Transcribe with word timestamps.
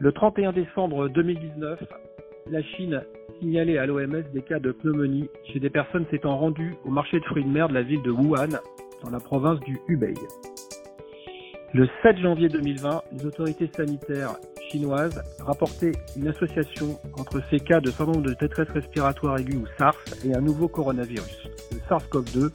Le 0.00 0.12
31 0.12 0.52
décembre 0.52 1.08
2019, 1.08 1.82
la 2.52 2.62
Chine 2.62 3.02
signalait 3.40 3.78
à 3.78 3.86
l'OMS 3.86 4.22
des 4.32 4.42
cas 4.42 4.60
de 4.60 4.70
pneumonie 4.70 5.28
chez 5.52 5.58
des 5.58 5.70
personnes 5.70 6.06
s'étant 6.08 6.38
rendues 6.38 6.76
au 6.84 6.90
marché 6.90 7.18
de 7.18 7.24
fruits 7.24 7.42
de 7.42 7.48
mer 7.48 7.68
de 7.68 7.74
la 7.74 7.82
ville 7.82 8.02
de 8.02 8.12
Wuhan, 8.12 8.60
dans 9.02 9.10
la 9.10 9.18
province 9.18 9.58
du 9.60 9.76
Hubei. 9.88 10.14
Le 11.74 11.88
7 12.02 12.16
janvier 12.18 12.48
2020, 12.48 13.02
les 13.10 13.26
autorités 13.26 13.68
sanitaires 13.74 14.36
chinoises 14.70 15.20
rapportaient 15.40 15.92
une 16.16 16.28
association 16.28 17.00
entre 17.18 17.42
ces 17.50 17.58
cas 17.58 17.80
de 17.80 17.90
syndrome 17.90 18.22
de 18.22 18.34
détresse 18.34 18.68
respiratoire 18.68 19.38
aiguë 19.40 19.56
ou 19.56 19.66
SARS 19.78 19.98
et 20.24 20.32
un 20.32 20.40
nouveau 20.40 20.68
coronavirus, 20.68 21.48
le 21.72 21.78
SARS-CoV-2, 21.88 22.52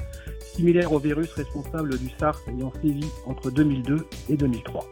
similaire 0.56 0.94
au 0.94 1.00
virus 1.00 1.34
responsable 1.34 1.98
du 1.98 2.08
SARS 2.18 2.40
ayant 2.48 2.72
sévi 2.82 3.06
entre 3.26 3.52
2002 3.52 3.98
et 4.30 4.38
2003. 4.38 4.86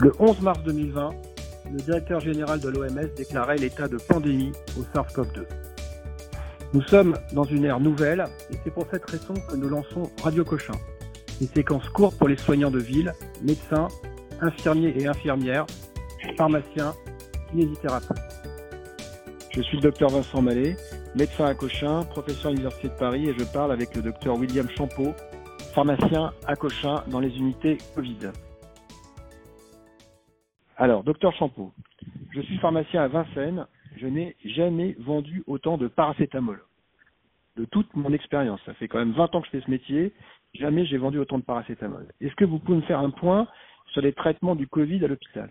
Le 0.00 0.12
11 0.20 0.40
mars 0.42 0.62
2020, 0.62 1.10
le 1.72 1.78
directeur 1.78 2.20
général 2.20 2.60
de 2.60 2.68
l'OMS 2.68 3.08
déclarait 3.16 3.56
l'état 3.56 3.88
de 3.88 3.96
pandémie 3.96 4.52
au 4.78 4.82
SARS-CoV-2. 4.94 5.44
Nous 6.74 6.82
sommes 6.82 7.16
dans 7.32 7.44
une 7.44 7.64
ère 7.64 7.80
nouvelle 7.80 8.26
et 8.50 8.56
c'est 8.62 8.70
pour 8.70 8.86
cette 8.90 9.08
raison 9.08 9.34
que 9.34 9.56
nous 9.56 9.68
lançons 9.68 10.10
Radio 10.22 10.44
Cochin. 10.44 10.74
Des 11.40 11.46
séquences 11.46 11.88
courtes 11.90 12.18
pour 12.18 12.28
les 12.28 12.36
soignants 12.36 12.70
de 12.70 12.78
ville, 12.78 13.12
médecins, 13.42 13.88
infirmiers 14.40 14.94
et 14.98 15.06
infirmières, 15.06 15.66
pharmaciens, 16.36 16.94
kinésithérapeutes. 17.50 18.18
Je 19.50 19.62
suis 19.62 19.76
le 19.76 19.82
docteur 19.82 20.10
Vincent 20.10 20.42
Mallet, 20.42 20.76
médecin 21.14 21.46
à 21.46 21.54
Cochin, 21.54 22.02
professeur 22.04 22.46
à 22.46 22.50
l'Université 22.50 22.88
de 22.88 22.94
Paris 22.94 23.28
et 23.28 23.34
je 23.38 23.44
parle 23.44 23.72
avec 23.72 23.94
le 23.96 24.02
docteur 24.02 24.36
William 24.36 24.68
Champeau, 24.68 25.14
pharmacien 25.74 26.32
à 26.46 26.56
Cochin 26.56 27.02
dans 27.08 27.20
les 27.20 27.36
unités 27.36 27.78
Covid. 27.94 28.30
Alors, 30.80 31.02
docteur 31.02 31.34
Champeau, 31.34 31.72
je 32.30 32.40
suis 32.40 32.56
pharmacien 32.58 33.02
à 33.02 33.08
Vincennes. 33.08 33.66
Je 33.96 34.06
n'ai 34.06 34.36
jamais 34.44 34.94
vendu 35.00 35.42
autant 35.48 35.76
de 35.76 35.88
paracétamol. 35.88 36.62
De 37.56 37.64
toute 37.64 37.92
mon 37.96 38.12
expérience, 38.12 38.60
ça 38.64 38.74
fait 38.74 38.86
quand 38.86 39.00
même 39.00 39.10
20 39.10 39.34
ans 39.34 39.40
que 39.40 39.48
je 39.48 39.58
fais 39.58 39.60
ce 39.60 39.70
métier, 39.70 40.12
jamais 40.54 40.86
j'ai 40.86 40.96
vendu 40.96 41.18
autant 41.18 41.38
de 41.38 41.42
paracétamol. 41.42 42.06
Est-ce 42.20 42.36
que 42.36 42.44
vous 42.44 42.60
pouvez 42.60 42.76
me 42.76 42.82
faire 42.82 43.00
un 43.00 43.10
point 43.10 43.48
sur 43.88 44.02
les 44.02 44.12
traitements 44.12 44.54
du 44.54 44.68
Covid 44.68 45.04
à 45.04 45.08
l'hôpital? 45.08 45.50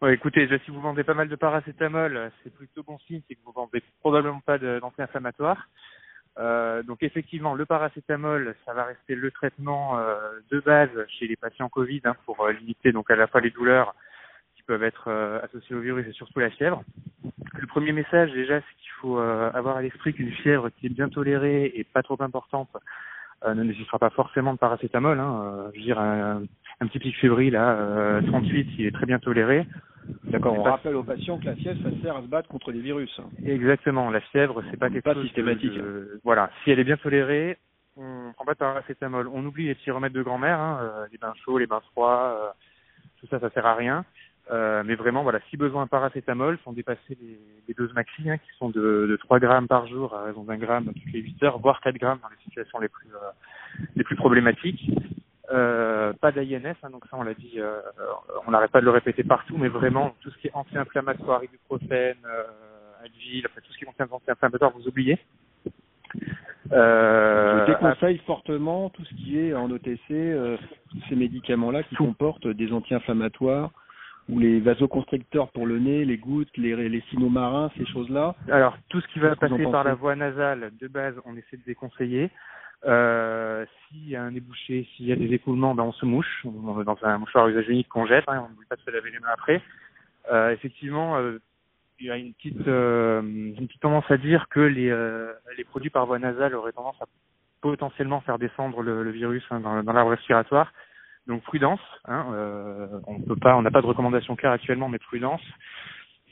Ouais, 0.00 0.14
écoutez, 0.14 0.48
si 0.64 0.70
vous 0.70 0.80
vendez 0.80 1.02
pas 1.02 1.14
mal 1.14 1.28
de 1.28 1.34
paracétamol, 1.34 2.30
c'est 2.44 2.54
plutôt 2.54 2.84
bon 2.84 2.98
signe, 3.08 3.22
c'est 3.26 3.34
que 3.34 3.42
vous 3.44 3.52
vendez 3.52 3.82
probablement 3.98 4.40
pas 4.46 4.58
d'anti-inflammatoire. 4.58 5.68
Euh, 6.38 6.82
donc 6.82 7.02
effectivement, 7.02 7.54
le 7.54 7.64
paracétamol, 7.64 8.54
ça 8.64 8.74
va 8.74 8.84
rester 8.84 9.14
le 9.14 9.30
traitement 9.30 9.98
euh, 9.98 10.16
de 10.50 10.60
base 10.60 10.90
chez 11.08 11.28
les 11.28 11.36
patients 11.36 11.68
Covid 11.68 12.00
hein, 12.04 12.16
pour 12.26 12.44
euh, 12.44 12.52
limiter 12.52 12.90
donc 12.90 13.10
à 13.10 13.16
la 13.16 13.28
fois 13.28 13.40
les 13.40 13.50
douleurs 13.50 13.94
peuvent 14.66 14.82
être 14.82 15.08
euh, 15.08 15.40
associés 15.42 15.76
au 15.76 15.80
virus 15.80 16.06
et 16.06 16.12
surtout 16.12 16.40
la 16.40 16.50
fièvre. 16.50 16.82
Le 17.52 17.66
premier 17.66 17.92
message 17.92 18.32
déjà, 18.32 18.60
c'est 18.60 18.76
qu'il 18.78 18.90
faut 19.00 19.18
avoir 19.18 19.76
à 19.76 19.82
l'esprit 19.82 20.14
qu'une 20.14 20.32
fièvre 20.32 20.70
qui 20.70 20.86
est 20.86 20.90
bien 20.90 21.08
tolérée 21.08 21.70
et 21.74 21.84
pas 21.84 22.02
trop 22.02 22.20
importante 22.20 22.70
ne 23.46 23.62
nécessitera 23.62 23.98
pas 23.98 24.10
forcément 24.10 24.54
de 24.54 24.58
paracétamol. 24.58 25.20
Hein. 25.20 25.70
je 25.74 25.78
veux 25.78 25.84
dire, 25.84 26.00
un, 26.80 26.86
petit 26.86 26.98
pic 26.98 27.16
fébrile 27.16 27.54
là, 27.54 28.20
38, 28.26 28.68
il 28.78 28.86
est 28.86 28.90
très 28.90 29.06
bien 29.06 29.18
toléré. 29.18 29.66
D'accord, 30.24 30.58
on 30.58 30.62
rappelle 30.62 30.96
aux 30.96 31.02
patients 31.02 31.38
que 31.38 31.46
la 31.46 31.56
fièvre, 31.56 31.80
ça 31.82 32.02
sert 32.02 32.16
à 32.16 32.22
se 32.22 32.26
battre 32.26 32.48
contre 32.48 32.72
les 32.72 32.80
virus. 32.80 33.10
Hein. 33.18 33.30
Exactement, 33.44 34.10
la 34.10 34.20
fièvre, 34.20 34.62
c'est 34.70 34.76
pas 34.76 34.90
quelque 34.90 35.04
pas 35.04 35.14
chose 35.14 35.24
systématique. 35.24 35.72
voilà, 36.24 36.50
si 36.62 36.70
elle 36.70 36.78
est 36.78 36.84
bien 36.84 36.98
tolérée, 36.98 37.56
on 37.96 38.32
prend 38.34 38.44
pas 38.44 38.54
de 38.54 38.58
paracétamol. 38.58 39.28
On 39.28 39.44
oublie 39.46 39.66
les 39.66 39.74
petits 39.74 39.90
remèdes 39.90 40.12
de 40.12 40.22
grand-mère, 40.22 40.60
hein, 40.60 41.06
les 41.10 41.18
bains 41.18 41.32
chauds, 41.44 41.58
les 41.58 41.66
bains 41.66 41.82
froids, 41.92 42.54
tout 43.20 43.26
ça, 43.28 43.40
ça 43.40 43.50
sert 43.50 43.64
à 43.64 43.74
rien. 43.74 44.04
Euh, 44.50 44.82
mais 44.84 44.94
vraiment, 44.94 45.22
voilà, 45.22 45.40
si 45.48 45.56
besoin, 45.56 45.86
paracétamol, 45.86 46.58
sans 46.64 46.72
dépasser 46.72 47.16
les, 47.20 47.38
les 47.66 47.74
doses 47.74 47.94
maxi, 47.94 48.28
hein, 48.28 48.36
qui 48.36 48.50
sont 48.58 48.68
de, 48.68 49.06
de 49.08 49.16
3 49.16 49.38
grammes 49.40 49.68
par 49.68 49.86
jour 49.86 50.14
à 50.14 50.24
raison 50.24 50.44
d'un 50.44 50.58
gramme 50.58 50.92
toutes 50.92 51.12
les 51.12 51.20
8 51.20 51.42
heures, 51.44 51.58
voire 51.58 51.80
4 51.80 51.96
grammes 51.96 52.18
dans 52.20 52.28
les 52.28 52.42
situations 52.44 52.78
les 52.78 52.88
plus, 52.88 53.08
euh, 53.08 53.80
les 53.96 54.04
plus 54.04 54.16
problématiques. 54.16 54.90
Euh, 55.52 56.12
pas 56.14 56.32
d'INS, 56.32 56.74
hein, 56.82 56.90
donc 56.90 57.04
ça 57.10 57.18
on 57.18 57.22
l'a 57.22 57.34
dit, 57.34 57.54
euh, 57.58 57.80
on 58.46 58.50
n'arrête 58.50 58.70
pas 58.70 58.80
de 58.80 58.86
le 58.86 58.90
répéter 58.90 59.24
partout, 59.24 59.58
mais 59.58 59.68
vraiment 59.68 60.14
tout 60.22 60.30
ce 60.30 60.38
qui 60.38 60.46
est 60.46 60.54
anti-inflammatoire, 60.54 61.44
ibuprofène, 61.44 62.16
euh, 62.24 62.44
Advil, 63.04 63.44
enfin, 63.46 63.60
tout 63.62 63.72
ce 63.72 63.78
qui 63.78 63.84
contient 63.84 64.08
anti-inflammatoire, 64.10 64.72
vous 64.74 64.88
oubliez. 64.88 65.18
Euh, 66.72 67.66
Je 67.66 67.72
déconseille 67.72 68.18
fortement 68.26 68.88
tout 68.88 69.04
ce 69.04 69.14
qui 69.14 69.38
est 69.38 69.52
en 69.52 69.70
OTC, 69.70 69.98
euh, 70.10 70.56
ces 71.10 71.16
médicaments-là 71.16 71.82
qui 71.82 71.96
comportent 71.96 72.48
des 72.48 72.72
anti-inflammatoires, 72.72 73.70
ou 74.30 74.38
les 74.38 74.60
vasoconstricteurs 74.60 75.48
pour 75.48 75.66
le 75.66 75.78
nez, 75.78 76.04
les 76.06 76.16
gouttes, 76.16 76.56
les, 76.56 76.88
les 76.88 77.02
marins, 77.30 77.70
ces 77.76 77.84
choses-là 77.84 78.34
Alors, 78.50 78.78
tout 78.88 79.00
ce 79.00 79.08
qui 79.08 79.18
va 79.18 79.36
passer 79.36 79.66
par 79.70 79.84
la 79.84 79.94
voie 79.94 80.16
nasale, 80.16 80.72
de 80.80 80.88
base, 80.88 81.14
on 81.26 81.36
essaie 81.36 81.58
de 81.58 81.64
déconseiller. 81.66 82.30
Euh, 82.86 83.64
s'il 83.88 84.08
y 84.08 84.16
a 84.16 84.22
un 84.22 84.32
débouché, 84.32 84.86
s'il 84.94 85.06
y 85.06 85.12
a 85.12 85.16
des 85.16 85.32
écoulements, 85.32 85.74
ben 85.74 85.84
on 85.84 85.92
se 85.92 86.04
mouche. 86.04 86.44
On 86.44 86.82
dans 86.82 86.98
un 87.02 87.18
mouchoir 87.18 87.48
usage 87.48 87.68
unique 87.68 87.88
qu'on 87.88 88.06
jette, 88.06 88.24
hein, 88.28 88.44
on 88.46 88.50
n'oublie 88.50 88.66
pas 88.68 88.76
de 88.76 88.82
se 88.82 88.90
laver 88.90 89.10
les 89.10 89.18
mains 89.20 89.32
après. 89.32 89.62
Euh, 90.30 90.50
effectivement, 90.50 91.16
euh, 91.16 91.38
il 92.00 92.06
y 92.06 92.10
a 92.10 92.16
une 92.16 92.34
petite, 92.34 92.66
euh, 92.66 93.22
une 93.22 93.66
petite 93.66 93.80
tendance 93.80 94.10
à 94.10 94.16
dire 94.16 94.48
que 94.48 94.60
les, 94.60 94.90
euh, 94.90 95.32
les 95.56 95.64
produits 95.64 95.90
par 95.90 96.06
voie 96.06 96.18
nasale 96.18 96.54
auraient 96.54 96.72
tendance 96.72 97.00
à 97.00 97.06
potentiellement 97.60 98.20
faire 98.20 98.38
descendre 98.38 98.82
le, 98.82 99.02
le 99.02 99.10
virus 99.10 99.44
hein, 99.50 99.60
dans, 99.60 99.82
dans 99.82 99.92
l'arbre 99.92 100.10
respiratoire. 100.10 100.72
Donc 101.26 101.42
prudence, 101.42 101.80
hein, 102.04 102.26
euh, 102.32 102.86
on 103.06 103.18
peut 103.20 103.36
pas, 103.36 103.56
on 103.56 103.62
n'a 103.62 103.70
pas 103.70 103.80
de 103.80 103.86
recommandation 103.86 104.36
claire 104.36 104.52
actuellement, 104.52 104.90
mais 104.90 104.98
prudence. 104.98 105.40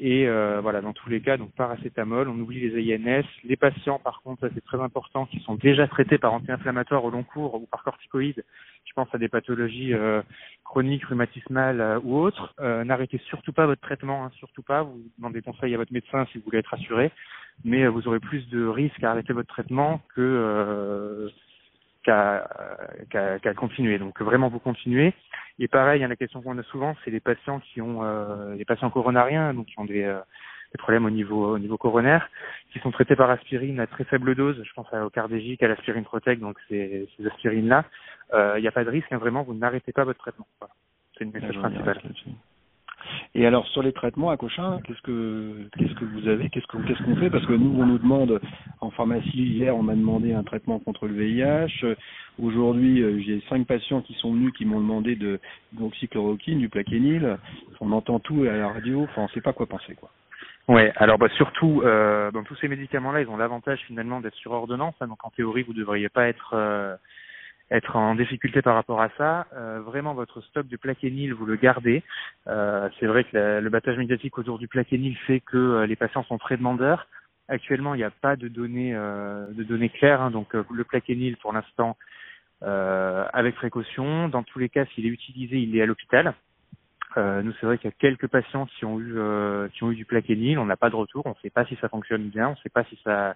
Et 0.05 0.27
euh, 0.27 0.61
voilà, 0.61 0.81
dans 0.81 0.93
tous 0.93 1.09
les 1.11 1.21
cas, 1.21 1.37
donc 1.37 1.53
paracétamol, 1.53 2.29
on 2.29 2.37
oublie 2.41 2.59
les 2.69 2.93
INS. 2.93 3.23
Les 3.45 3.55
patients, 3.55 4.01
par 4.01 4.21
contre, 4.23 4.51
c'est 4.53 4.65
très 4.65 4.81
important, 4.81 5.27
qui 5.27 5.39
sont 5.39 5.55
déjà 5.55 5.87
traités 5.87 6.19
par 6.19 6.35
anti-inflammatoires 6.35 7.05
au 7.05 7.11
long 7.11 7.23
cours 7.23 7.55
ou 7.55 7.67
par 7.67 7.85
corticoïdes, 7.85 8.43
je 8.85 8.93
pense 8.95 9.07
à 9.15 9.19
des 9.19 9.29
pathologies 9.29 9.95
euh, 9.95 10.21
chroniques, 10.65 11.05
rhumatismales 11.05 11.81
euh, 11.81 12.01
ou 12.03 12.17
autres, 12.19 12.53
euh, 12.59 12.83
n'arrêtez 12.83 13.19
surtout 13.29 13.53
pas 13.53 13.67
votre 13.67 13.81
traitement, 13.81 14.25
hein, 14.25 14.33
surtout 14.39 14.63
pas. 14.63 14.83
Vous 14.83 15.01
demandez 15.19 15.41
conseil 15.41 15.73
à 15.73 15.77
votre 15.77 15.93
médecin 15.93 16.27
si 16.33 16.39
vous 16.39 16.45
voulez 16.47 16.59
être 16.59 16.75
assuré, 16.75 17.13
mais 17.65 17.87
vous 17.87 18.09
aurez 18.09 18.19
plus 18.19 18.49
de 18.49 18.67
risques 18.67 19.05
à 19.05 19.13
arrêter 19.13 19.33
votre 19.33 19.55
traitement 19.55 20.01
que 20.17 21.31
qu'à 22.03 22.49
qu'à 23.11 23.55
continuer. 23.55 23.99
Donc 23.99 24.21
vraiment 24.21 24.49
vous 24.49 24.59
continuez. 24.59 25.15
Et 25.59 25.69
pareil, 25.69 26.03
hein, 26.03 26.09
la 26.09 26.17
question 26.17 26.43
qu'on 26.43 26.59
a 26.59 26.63
souvent, 26.65 26.97
c'est 27.05 27.11
les 27.11 27.21
patients 27.21 27.61
qui 27.61 27.81
ont 27.81 28.03
euh, 28.03 28.55
les 28.55 28.65
patients 28.65 28.91
coronariens, 28.91 29.55
donc 29.55 29.67
qui 29.67 29.79
ont 29.79 29.85
des, 29.85 30.03
euh, 30.03 30.19
des, 30.73 30.79
problèmes 30.79 31.05
au 31.05 31.11
niveau 31.11 31.55
au 31.55 31.59
niveau 31.59 31.77
coronaire, 31.77 32.29
qui 32.73 32.79
sont 32.81 32.91
traités 32.91 33.17
par 33.17 33.31
aspirine 33.31 33.79
à 33.81 33.87
très 33.87 34.05
faible 34.05 34.35
dose. 34.35 34.63
Je 34.65 34.73
pense 34.75 34.87
au 34.93 35.11
cardégique, 35.11 35.63
à 35.63 35.69
l'aspirine 35.69 36.05
Protec, 36.05 36.41
donc 36.41 36.57
ces, 36.69 37.09
ces 37.17 37.27
aspirines 37.27 37.69
là. 37.69 37.85
Euh, 38.33 38.55
il 38.59 38.63
n'y 38.63 38.69
a 38.69 38.73
pas 38.73 38.85
de 38.85 38.91
risque, 38.91 39.13
hein, 39.13 39.19
vraiment, 39.19 39.43
vous 39.43 39.55
n'arrêtez 39.55 39.93
pas 39.93 40.05
votre 40.05 40.19
traitement. 40.19 40.47
Voilà. 40.59 40.75
C'est 41.19 41.25
le 41.25 41.31
message 41.31 41.59
principal. 41.59 42.01
Et 43.35 43.47
alors 43.47 43.67
sur 43.69 43.83
les 43.83 43.93
traitements 43.93 44.31
à 44.31 44.37
Cochin, 44.37 44.81
qu'est-ce 44.85 45.01
que 45.03 45.69
qu'est-ce 45.79 45.95
que 45.95 46.05
vous 46.05 46.29
avez, 46.29 46.49
qu'est-ce 46.51 46.67
qu'on 46.67 46.83
qu'est-ce 46.83 47.03
qu'on 47.03 47.17
fait? 47.17 47.31
Parce 47.31 47.47
que 47.47 47.53
nous 47.53 47.75
on 47.81 47.87
nous 47.87 47.99
demande 47.99 48.41
en 48.81 48.91
pharmacie 48.91 49.43
hier 49.43 49.77
on 49.77 49.83
m'a 49.83 49.95
demandé 49.95 50.33
un 50.35 50.43
traitement 50.43 50.79
contre 50.79 51.07
le 51.07 51.15
VIH. 51.15 51.97
Aujourd'hui 52.43 53.03
euh, 53.03 53.21
j'ai 53.21 53.43
cinq 53.49 53.67
patients 53.67 54.03
qui 54.03 54.15
sont 54.15 54.33
venus 54.33 54.53
qui 54.57 54.65
m'ont 54.65 54.81
demandé 54.81 55.17
de 55.17 55.41
l'oxychloroquine, 55.79 56.59
du 56.59 56.69
plaquenil. 56.69 57.39
On 57.81 57.93
entend 57.93 58.21
tout 58.21 58.45
à 58.45 58.57
la 58.57 58.69
radio, 58.69 59.03
enfin 59.03 59.23
on 59.23 59.29
sait 59.29 59.41
pas 59.41 59.53
quoi 59.53 59.67
penser 59.67 59.95
quoi. 59.95 60.11
Ouais, 60.69 60.93
alors 60.97 61.19
bah 61.19 61.29
surtout 61.37 61.83
euh, 61.85 62.31
dans 62.31 62.45
tous 62.45 62.55
ces 62.57 62.69
médicaments-là, 62.69 63.23
ils 63.23 63.29
ont 63.29 63.37
l'avantage 63.37 63.81
finalement 63.87 64.21
d'être 64.21 64.37
sur 64.37 64.53
ordonnance, 64.53 64.95
hein, 65.01 65.09
donc 65.09 65.25
en 65.25 65.31
théorie 65.31 65.63
vous 65.63 65.73
devriez 65.73 66.09
pas 66.09 66.29
être 66.29 66.53
euh, 66.55 66.95
être 67.71 67.97
en 67.97 68.15
difficulté 68.15 68.63
par 68.63 68.75
rapport 68.75 69.01
à 69.01 69.09
ça. 69.17 69.47
Euh, 69.55 69.81
vraiment, 69.81 70.15
votre 70.15 70.41
stock 70.43 70.67
de 70.69 70.77
plaquenil, 70.77 71.33
vous 71.33 71.47
le 71.47 71.57
gardez. 71.57 72.03
Euh, 72.49 72.89
c'est 72.99 73.07
vrai 73.07 73.25
que 73.25 73.61
le 73.61 73.71
battage 73.71 73.97
médiatique 73.97 74.37
autour 74.39 74.59
du 74.59 74.69
plaquenil 74.69 75.17
fait 75.27 75.41
que 75.41 75.57
euh, 75.57 75.87
les 75.87 75.97
patients 75.97 76.25
sont 76.25 76.39
très 76.39 76.57
demandeurs. 76.57 77.09
Actuellement, 77.49 77.95
il 77.95 77.99
n'y 77.99 78.05
a 78.05 78.11
pas 78.11 78.37
de 78.37 78.49
données, 78.49 78.95
euh, 78.95 79.47
de 79.53 79.63
données 79.65 79.89
claires. 79.89 80.21
Hein, 80.21 80.31
donc, 80.31 80.55
euh, 80.55 80.65
le 80.71 80.85
plaquenil, 80.85 81.37
pour 81.39 81.53
l'instant, 81.53 81.97
avec 82.61 83.57
précaution. 83.57 84.29
Dans 84.29 84.45
tous 84.45 84.61
les 84.61 84.69
cas, 84.69 84.85
s'il 84.95 85.05
est 85.05 85.09
utilisé, 85.09 85.59
il 85.59 85.77
est 85.77 85.83
à 85.83 85.87
l'hôpital. 85.87 86.33
nous, 87.17 87.53
c'est 87.59 87.67
vrai 87.67 87.77
qu'il 87.77 87.91
y 87.91 87.93
a 87.93 87.97
quelques 87.99 88.29
patients 88.29 88.67
qui 88.67 88.85
ont 88.85 89.01
eu, 89.01 89.17
qui 89.75 89.83
ont 89.83 89.91
eu 89.91 89.97
du 89.97 90.05
plaquenil. 90.05 90.61
On 90.61 90.67
n'a 90.67 90.77
pas 90.77 90.89
de 90.89 90.95
retour. 90.95 91.27
On 91.27 91.31
ne 91.31 91.43
sait 91.43 91.51
pas 91.51 91.65
si 91.65 91.77
ça 91.81 91.89
fonctionne 91.89 92.29
bien. 92.29 92.49
On 92.49 92.53
ne 92.53 92.57
sait 92.63 92.69
pas 92.69 92.85
si 92.85 92.97
ça, 93.03 93.35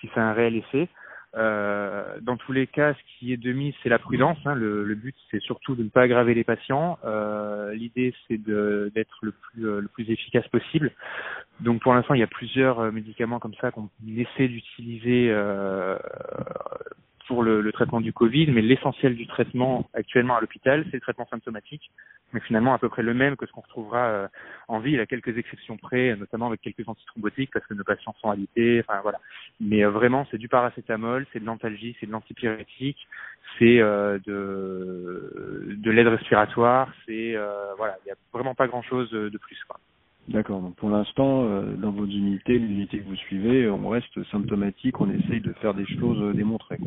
si 0.00 0.08
a 0.16 0.22
un 0.22 0.32
réel 0.32 0.56
effet. 0.56 0.88
Euh, 1.34 2.18
dans 2.20 2.36
tous 2.36 2.52
les 2.52 2.66
cas, 2.66 2.92
ce 2.92 2.98
qui 3.18 3.32
est 3.32 3.38
de 3.38 3.52
mise, 3.52 3.74
c'est 3.82 3.88
la 3.88 3.98
prudence. 3.98 4.38
Hein. 4.44 4.54
Le, 4.54 4.84
le, 4.84 4.94
but, 4.94 5.14
c'est 5.30 5.40
surtout 5.40 5.74
de 5.74 5.82
ne 5.82 5.88
pas 5.88 6.02
aggraver 6.02 6.34
les 6.34 6.44
patients. 6.44 6.98
Euh, 7.04 7.72
L'idée, 7.74 8.14
c'est 8.28 8.38
d'être 8.38 9.18
le 9.22 9.32
plus, 9.32 9.66
euh, 9.66 9.80
le 9.80 9.88
plus 9.88 10.10
efficace 10.10 10.46
possible. 10.48 10.92
Donc, 11.60 11.80
pour 11.82 11.94
l'instant, 11.94 12.14
il 12.14 12.20
y 12.20 12.24
a 12.24 12.28
plusieurs 12.28 12.80
euh, 12.80 12.90
médicaments 12.90 13.38
comme 13.38 13.54
ça 13.60 13.70
qu'on 13.70 13.88
essaie 14.16 14.48
d'utiliser 14.48 15.32
pour 17.26 17.42
le, 17.42 17.70
traitement 17.72 18.00
du 18.00 18.12
Covid, 18.12 18.50
mais 18.50 18.62
l'essentiel 18.62 19.16
du 19.16 19.26
traitement 19.26 19.88
actuellement 19.94 20.36
à 20.36 20.40
l'hôpital, 20.40 20.84
c'est 20.90 20.96
le 20.96 21.00
traitement 21.00 21.26
symptomatique, 21.30 21.90
mais 22.32 22.40
finalement 22.40 22.74
à 22.74 22.78
peu 22.78 22.88
près 22.88 23.02
le 23.02 23.14
même 23.14 23.36
que 23.36 23.46
ce 23.46 23.52
qu'on 23.52 23.60
retrouvera 23.60 24.06
euh, 24.06 24.28
en 24.68 24.80
ville, 24.80 25.00
à 25.00 25.06
quelques 25.06 25.36
exceptions 25.38 25.76
près, 25.76 26.16
notamment 26.16 26.48
avec 26.48 26.60
quelques 26.60 26.88
antithrombotiques, 26.88 27.50
parce 27.52 27.66
que 27.66 27.74
nos 27.74 27.84
patients 27.84 28.14
sont 28.20 28.30
alités, 28.30 28.80
enfin 28.86 29.00
voilà. 29.02 29.18
Mais 29.60 29.84
euh, 29.84 29.90
vraiment, 29.90 30.26
c'est 30.30 30.38
du 30.38 30.48
paracétamol, 30.48 31.26
c'est 31.32 31.40
de 31.40 31.46
l'antalgie, 31.46 31.96
c'est 32.00 32.06
de 32.06 32.12
l'antipyrétique, 32.12 32.98
c'est 33.58 33.80
euh, 33.80 34.18
de, 34.26 35.76
de 35.76 35.90
l'aide 35.90 36.08
respiratoire, 36.08 36.92
c'est 37.06 37.36
voilà, 37.76 37.96
il 38.02 38.06
n'y 38.06 38.12
a 38.12 38.16
vraiment 38.32 38.54
pas 38.54 38.66
grand-chose 38.66 39.10
de 39.10 39.38
plus. 39.38 39.58
D'accord. 40.28 40.62
Pour 40.76 40.90
l'instant, 40.90 41.44
dans 41.76 41.90
vos 41.90 42.06
unités, 42.06 42.58
les 42.58 42.66
unités 42.66 42.98
que 43.00 43.08
vous 43.08 43.16
suivez, 43.16 43.68
on 43.68 43.88
reste 43.88 44.22
symptomatique, 44.30 45.00
on 45.00 45.10
essaye 45.10 45.40
de 45.40 45.52
faire 45.54 45.74
des 45.74 45.86
choses 45.86 46.34
démontrées. 46.36 46.78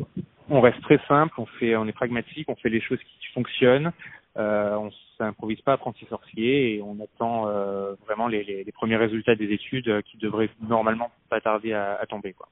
On 0.48 0.60
reste 0.60 0.80
très 0.82 0.98
simple, 1.08 1.34
on 1.38 1.46
fait, 1.46 1.76
on 1.76 1.86
est 1.86 1.92
pragmatique, 1.92 2.48
on 2.48 2.54
fait 2.56 2.68
les 2.68 2.80
choses 2.80 3.00
qui 3.00 3.26
fonctionnent. 3.34 3.92
Euh, 4.36 4.76
on 4.76 4.90
s'improvise 5.16 5.60
pas 5.62 5.72
apprenti 5.72 6.04
sorcier 6.06 6.74
et 6.74 6.82
on 6.82 6.98
attend 7.00 7.48
euh, 7.48 7.94
vraiment 8.06 8.28
les, 8.28 8.44
les, 8.44 8.64
les, 8.64 8.72
premiers 8.72 8.96
résultats 8.96 9.34
des 9.34 9.50
études 9.50 9.88
euh, 9.88 10.02
qui 10.02 10.18
devraient 10.18 10.50
normalement 10.60 11.10
pas 11.30 11.40
tarder 11.40 11.72
à, 11.72 11.94
à 11.94 12.04
tomber. 12.04 12.34
Quoi. 12.34 12.48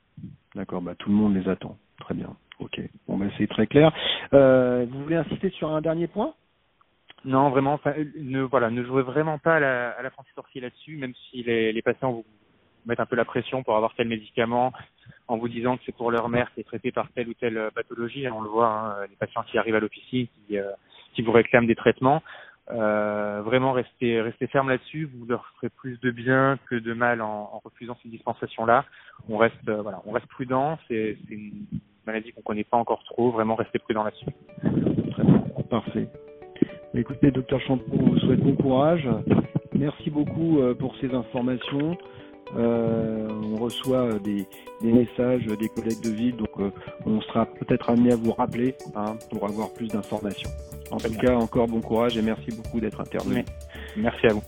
D'accord. 0.55 0.81
Bah 0.81 0.95
tout 0.97 1.11
le 1.11 1.15
monde 1.15 1.35
les 1.37 1.47
attend. 1.49 1.77
Très 2.01 2.15
bien. 2.15 2.35
Ok. 2.59 2.81
Bon, 3.07 3.19
ben 3.19 3.31
c'est 3.37 3.47
très 3.49 3.67
clair. 3.67 3.93
Euh, 4.33 4.87
vous 4.89 5.03
voulez 5.03 5.17
insister 5.17 5.51
sur 5.51 5.71
un 5.71 5.83
dernier 5.83 6.07
point? 6.07 6.35
Non, 7.27 7.51
vraiment, 7.51 7.81
ne 8.19 8.43
voilà, 8.43 8.71
ne 8.71 8.83
jouez 8.85 9.03
vraiment 9.03 9.39
pas 9.39 9.57
à 9.57 9.61
la, 9.61 9.91
à 9.91 10.03
l'apprenti 10.03 10.31
sorcier 10.35 10.61
là-dessus, 10.61 10.97
même 10.97 11.15
si 11.15 11.43
les, 11.43 11.73
les 11.73 11.83
patients 11.83 12.13
vous 12.13 12.25
mettent 12.87 13.01
un 13.01 13.07
peu 13.07 13.17
la 13.17 13.25
pression 13.25 13.63
pour 13.63 13.77
avoir 13.77 13.95
tel 13.95 14.09
médicament, 14.09 14.73
en 15.29 15.37
vous 15.37 15.49
disant 15.49 15.77
que 15.77 15.83
c'est 15.87 15.95
pour 15.95 16.11
leur 16.11 16.29
mère 16.29 16.53
qui 16.55 16.61
est 16.61 16.65
traitée 16.65 16.93
par 16.93 17.09
telle 17.13 17.29
ou 17.29 17.35
telle 17.35 17.57
euh, 17.57 17.71
pathologie. 17.71 18.29
On 18.29 18.41
le 18.41 18.49
voit, 18.49 18.69
hein, 18.69 19.07
les 19.09 19.17
patients 19.17 19.43
qui 19.45 19.59
arrivent 19.59 19.75
à 19.77 19.81
l'officine, 19.81 20.27
qui, 20.47 20.59
euh, 20.59 20.71
qui 21.15 21.23
vous 21.23 21.33
réclament 21.33 21.67
des 21.67 21.77
traitements. 21.77 22.23
Euh, 22.71 23.43
vraiment, 23.45 23.73
restez, 23.73 24.21
restez 24.21 24.47
ferme 24.47 24.69
là-dessus. 24.69 25.09
Vous 25.15 25.27
leur 25.27 25.47
ferez 25.57 25.69
plus 25.69 26.01
de 26.01 26.11
bien 26.11 26.59
que 26.69 26.77
de 26.77 26.95
mal 26.95 27.21
en, 27.21 27.51
en 27.53 27.61
refusant 27.65 27.97
ces 28.03 28.09
dispensations-là. 28.09 28.85
On 29.29 29.37
reste, 29.37 29.57
euh, 29.69 29.83
voilà, 29.83 30.01
on 30.07 30.13
reste 30.13 30.27
prudent. 30.27 30.79
C'est, 30.89 31.19
c'est 31.29 31.35
une 31.35 31.67
maladie 32.07 32.33
qu'on 32.33 32.43
connaît 32.43 32.65
pas 32.65 32.79
encore 32.79 33.05
trop. 33.05 33.31
Vraiment, 33.31 33.55
restez 33.55 33.79
prudent 33.79 34.05
là-dessus. 34.05 34.27
Parfait. 35.71 36.09
Écoutez, 36.95 37.31
docteur 37.33 37.61
Champeau, 37.63 37.93
on 37.93 38.11
vous 38.11 38.19
souhaite 38.21 38.41
bon 38.41 38.55
courage. 38.55 39.09
Merci 39.75 40.11
beaucoup 40.11 40.61
euh, 40.61 40.75
pour 40.75 40.97
ces 40.99 41.13
informations. 41.13 41.99
Euh, 42.57 43.29
on 43.31 43.57
reçoit 43.57 44.19
des, 44.19 44.47
des, 44.81 44.93
messages 44.93 45.47
des 45.47 45.69
collègues 45.69 46.01
de 46.01 46.11
ville, 46.11 46.37
donc 46.37 46.51
euh, 46.59 46.71
on 47.07 47.21
sera 47.23 47.47
peut-être 47.47 47.91
amené 47.91 48.13
à 48.13 48.17
vous 48.17 48.33
rappeler 48.33 48.75
hein, 48.95 49.17
pour 49.31 49.45
avoir 49.45 49.73
plus 49.73 49.89
d'informations. 49.89 50.51
En 50.91 50.99
tout 50.99 51.15
cas, 51.15 51.35
encore 51.35 51.67
bon 51.67 51.81
courage 51.81 52.17
et 52.17 52.23
merci 52.23 52.51
beaucoup 52.51 52.81
d'être 52.81 53.01
intervenu. 53.01 53.45
Merci 53.97 54.27
à 54.27 54.35
vous. 54.35 54.43